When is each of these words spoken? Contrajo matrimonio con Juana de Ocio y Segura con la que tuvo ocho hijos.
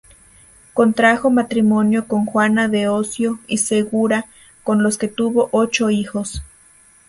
Contrajo 0.73 1.29
matrimonio 1.29 2.07
con 2.07 2.25
Juana 2.25 2.67
de 2.67 2.87
Ocio 2.87 3.37
y 3.45 3.59
Segura 3.59 4.25
con 4.63 4.81
la 4.81 4.89
que 4.99 5.07
tuvo 5.07 5.49
ocho 5.51 5.91
hijos. 5.91 6.41